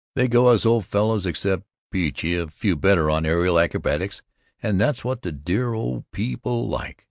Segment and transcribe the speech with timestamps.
[0.15, 1.63] They go us old fellows except
[1.93, 4.23] Beachey a few better on aerial acrobatics,
[4.59, 5.75] and that's what the dear
[6.11, 6.97] pee pul like.